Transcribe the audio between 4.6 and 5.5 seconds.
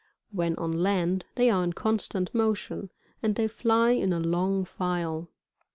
file.